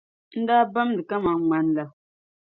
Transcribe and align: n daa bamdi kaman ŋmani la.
n 0.37 0.41
daa 0.47 0.63
bamdi 0.73 1.01
kaman 1.09 1.37
ŋmani 1.41 1.71
la. 1.77 1.83